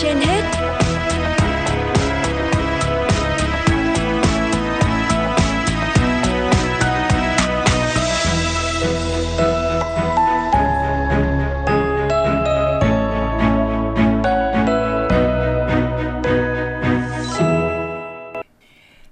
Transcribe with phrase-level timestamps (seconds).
[0.00, 0.42] trên hết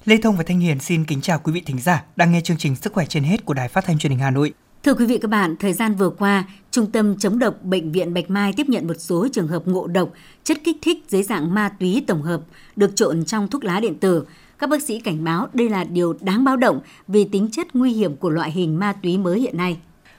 [0.05, 2.57] Lê Thông và Thanh Hiền xin kính chào quý vị thính giả đang nghe chương
[2.57, 4.53] trình Sức khỏe trên hết của Đài Phát thanh Truyền hình Hà Nội.
[4.83, 8.15] Thưa quý vị các bạn, thời gian vừa qua, Trung tâm chống độc Bệnh viện
[8.15, 10.13] Bạch Mai tiếp nhận một số trường hợp ngộ độc
[10.45, 12.41] chất kích thích dưới dạng ma túy tổng hợp
[12.77, 14.25] được trộn trong thuốc lá điện tử.
[14.59, 17.93] Các bác sĩ cảnh báo đây là điều đáng báo động vì tính chất nguy
[17.93, 19.77] hiểm của loại hình ma túy mới hiện nay.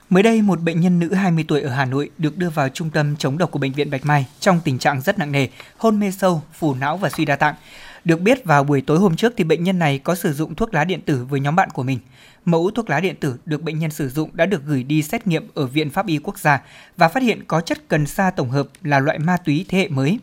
[0.10, 2.90] Mới đây, một bệnh nhân nữ 20 tuổi ở Hà Nội được đưa vào trung
[2.90, 6.00] tâm chống độc của Bệnh viện Bạch Mai trong tình trạng rất nặng nề, hôn
[6.00, 7.56] mê sâu, phù não và suy đa tạng.
[8.06, 10.74] Được biết vào buổi tối hôm trước thì bệnh nhân này có sử dụng thuốc
[10.74, 12.00] lá điện tử với nhóm bạn của mình.
[12.46, 15.28] Mẫu thuốc lá điện tử được bệnh nhân sử dụng đã được gửi đi xét
[15.28, 16.62] nghiệm ở Viện Pháp y Quốc gia
[16.98, 19.88] và phát hiện có chất cần sa tổng hợp là loại ma túy thế hệ
[19.88, 20.20] mới.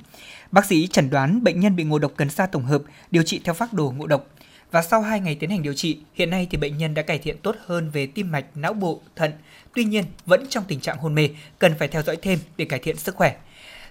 [0.53, 3.41] Bác sĩ chẩn đoán bệnh nhân bị ngộ độc cần sa tổng hợp, điều trị
[3.45, 4.27] theo phác đồ ngộ độc.
[4.71, 7.19] Và sau 2 ngày tiến hành điều trị, hiện nay thì bệnh nhân đã cải
[7.19, 9.33] thiện tốt hơn về tim mạch, não bộ, thận.
[9.75, 12.79] Tuy nhiên, vẫn trong tình trạng hôn mê, cần phải theo dõi thêm để cải
[12.79, 13.37] thiện sức khỏe.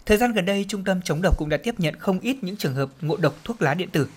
[0.08, 2.56] Thời gian gần đây, Trung tâm chống độc cũng đã tiếp nhận không ít những
[2.56, 4.08] trường hợp ngộ độc thuốc lá điện tử.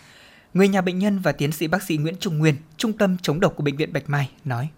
[0.54, 3.40] Người nhà bệnh nhân và tiến sĩ bác sĩ Nguyễn Trung Nguyên, Trung tâm chống
[3.40, 4.68] độc của Bệnh viện Bạch Mai nói.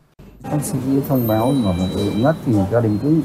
[0.42, 3.20] Bác sĩ thông báo mà một ngất thì gia đình cứ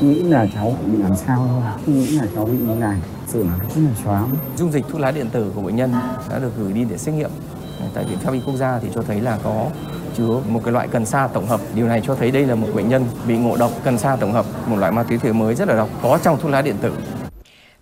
[0.00, 2.98] nghĩ là cháu bị làm sao thôi, không nghĩ là cháu bị như này.
[3.26, 4.30] Sự là rất là choáng.
[4.56, 5.92] Dung dịch thuốc lá điện tử của bệnh nhân
[6.30, 7.30] đã được gửi đi để xét nghiệm
[7.94, 9.70] tại Viện Pháp y Quốc gia thì cho thấy là có
[10.16, 11.60] chứa một cái loại cần sa tổng hợp.
[11.74, 14.32] Điều này cho thấy đây là một bệnh nhân bị ngộ độc cần sa tổng
[14.32, 16.76] hợp, một loại ma túy thế mới rất là độc có trong thuốc lá điện
[16.82, 16.92] tử.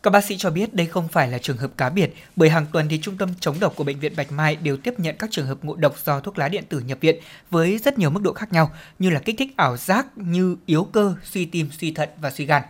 [0.02, 2.66] Các bác sĩ cho biết đây không phải là trường hợp cá biệt, bởi hàng
[2.72, 5.30] tuần thì Trung tâm chống độc của Bệnh viện Bạch Mai đều tiếp nhận các
[5.30, 7.16] trường hợp ngộ độc do thuốc lá điện tử nhập viện
[7.50, 10.84] với rất nhiều mức độ khác nhau như là kích thích ảo giác như yếu
[10.84, 12.62] cơ, suy tim, suy thận và suy gan.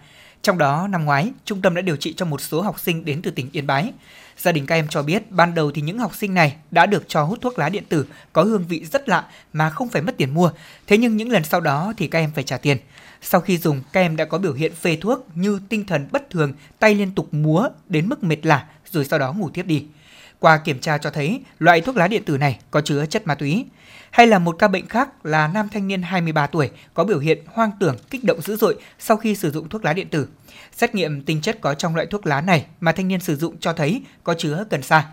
[0.46, 3.22] Trong đó, năm ngoái, trung tâm đã điều trị cho một số học sinh đến
[3.22, 3.92] từ tỉnh Yên Bái.
[4.38, 7.08] Gia đình các em cho biết ban đầu thì những học sinh này đã được
[7.08, 10.16] cho hút thuốc lá điện tử có hương vị rất lạ mà không phải mất
[10.16, 10.50] tiền mua.
[10.86, 12.78] Thế nhưng những lần sau đó thì các em phải trả tiền.
[13.22, 16.30] Sau khi dùng, các em đã có biểu hiện phê thuốc như tinh thần bất
[16.30, 19.84] thường, tay liên tục múa đến mức mệt lả rồi sau đó ngủ tiếp đi.
[20.40, 23.34] Qua kiểm tra cho thấy loại thuốc lá điện tử này có chứa chất ma
[23.34, 23.66] túy.
[24.10, 27.38] Hay là một ca bệnh khác là nam thanh niên 23 tuổi có biểu hiện
[27.46, 30.28] hoang tưởng, kích động dữ dội sau khi sử dụng thuốc lá điện tử.
[30.76, 33.58] Xét nghiệm tinh chất có trong loại thuốc lá này mà thanh niên sử dụng
[33.60, 35.06] cho thấy có chứa cần sa.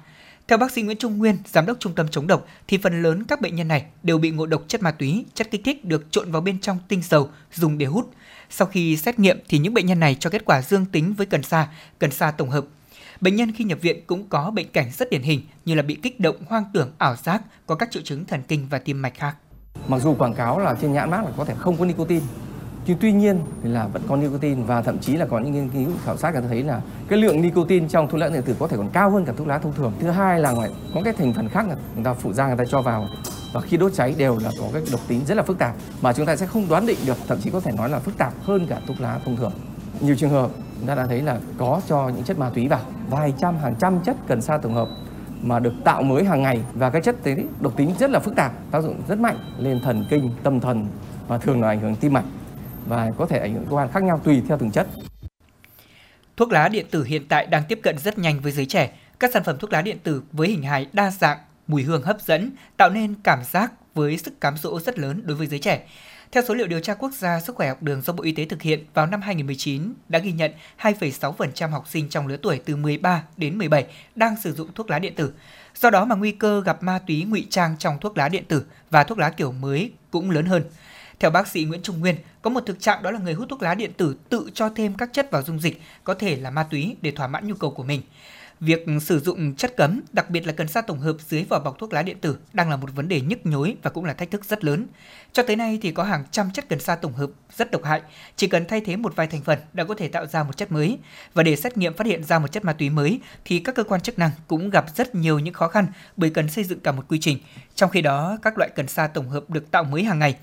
[0.47, 3.23] Theo bác sĩ Nguyễn Trung Nguyên, giám đốc trung tâm chống độc, thì phần lớn
[3.23, 6.11] các bệnh nhân này đều bị ngộ độc chất ma túy, chất kích thích được
[6.11, 8.13] trộn vào bên trong tinh dầu dùng để hút.
[8.49, 11.25] Sau khi xét nghiệm thì những bệnh nhân này cho kết quả dương tính với
[11.25, 11.67] cần sa,
[11.99, 12.65] cần sa tổng hợp.
[13.23, 15.95] Bệnh nhân khi nhập viện cũng có bệnh cảnh rất điển hình như là bị
[15.95, 19.13] kích động, hoang tưởng, ảo giác, có các triệu chứng thần kinh và tim mạch
[19.15, 19.35] khác.
[19.87, 22.25] Mặc dù quảng cáo là trên nhãn mát là có thể không có nicotine,
[22.87, 25.69] nhưng tuy nhiên thì là vẫn có nicotine và thậm chí là có những nghiên
[25.69, 28.55] cứu khảo sát người ta thấy là cái lượng nicotine trong thuốc lá điện tử
[28.59, 29.93] có thể còn cao hơn cả thuốc lá thông thường.
[29.99, 32.57] Thứ hai là ngoài có cái thành phần khác là người ta phụ gia người
[32.57, 33.09] ta cho vào
[33.53, 36.13] và khi đốt cháy đều là có cái độc tính rất là phức tạp mà
[36.13, 38.33] chúng ta sẽ không đoán định được, thậm chí có thể nói là phức tạp
[38.43, 39.53] hơn cả thuốc lá thông thường.
[39.99, 40.51] Nhiều trường hợp
[40.83, 42.79] chúng ta đã thấy là có cho những chất ma túy vào,
[43.09, 44.87] vài trăm hàng trăm chất cần sa tổng hợp
[45.41, 48.35] mà được tạo mới hàng ngày và cái chất đấy độc tính rất là phức
[48.35, 50.87] tạp, tác dụng rất mạnh lên thần kinh, tâm thần
[51.27, 52.23] và thường là ảnh hưởng tim mạch
[52.87, 54.87] và có thể ảnh hưởng cơ quan khác nhau tùy theo từng chất.
[56.37, 58.91] Thuốc lá điện tử hiện tại đang tiếp cận rất nhanh với giới trẻ.
[59.19, 62.21] Các sản phẩm thuốc lá điện tử với hình hài đa dạng, mùi hương hấp
[62.21, 65.81] dẫn, tạo nên cảm giác với sức cám dỗ rất lớn đối với giới trẻ.
[66.33, 68.45] Theo số liệu điều tra quốc gia sức khỏe học đường do Bộ Y tế
[68.45, 70.51] thực hiện vào năm 2019 đã ghi nhận
[70.81, 73.85] 2,6% học sinh trong lứa tuổi từ 13 đến 17
[74.15, 75.33] đang sử dụng thuốc lá điện tử.
[75.75, 78.65] Do đó mà nguy cơ gặp ma túy ngụy trang trong thuốc lá điện tử
[78.89, 80.63] và thuốc lá kiểu mới cũng lớn hơn.
[81.19, 83.61] Theo bác sĩ Nguyễn Trung Nguyên, có một thực trạng đó là người hút thuốc
[83.61, 86.63] lá điện tử tự cho thêm các chất vào dung dịch, có thể là ma
[86.63, 88.01] túy để thỏa mãn nhu cầu của mình.
[88.65, 91.79] Việc sử dụng chất cấm, đặc biệt là cần sa tổng hợp dưới vỏ bọc
[91.79, 94.31] thuốc lá điện tử đang là một vấn đề nhức nhối và cũng là thách
[94.31, 94.87] thức rất lớn.
[95.33, 98.01] Cho tới nay thì có hàng trăm chất cần sa tổng hợp rất độc hại,
[98.35, 100.71] chỉ cần thay thế một vài thành phần đã có thể tạo ra một chất
[100.71, 100.97] mới.
[101.33, 103.83] Và để xét nghiệm phát hiện ra một chất ma túy mới thì các cơ
[103.83, 105.87] quan chức năng cũng gặp rất nhiều những khó khăn
[106.17, 107.37] bởi cần xây dựng cả một quy trình.
[107.75, 110.35] Trong khi đó, các loại cần sa tổng hợp được tạo mới hàng ngày.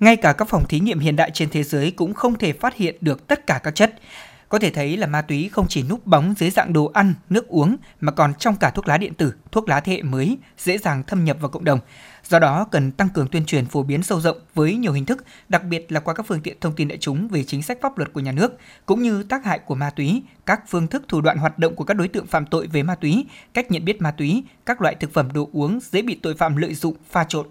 [0.00, 2.76] Ngay cả các phòng thí nghiệm hiện đại trên thế giới cũng không thể phát
[2.76, 3.94] hiện được tất cả các chất.
[4.52, 7.48] Có thể thấy là ma túy không chỉ núp bóng dưới dạng đồ ăn, nước
[7.48, 10.78] uống mà còn trong cả thuốc lá điện tử, thuốc lá thế hệ mới, dễ
[10.78, 11.78] dàng thâm nhập vào cộng đồng.
[12.28, 15.24] Do đó cần tăng cường tuyên truyền phổ biến sâu rộng với nhiều hình thức,
[15.48, 17.98] đặc biệt là qua các phương tiện thông tin đại chúng về chính sách pháp
[17.98, 18.52] luật của nhà nước,
[18.86, 21.84] cũng như tác hại của ma túy, các phương thức thủ đoạn hoạt động của
[21.84, 24.94] các đối tượng phạm tội về ma túy, cách nhận biết ma túy, các loại
[24.94, 27.46] thực phẩm đồ uống dễ bị tội phạm lợi dụng pha trộn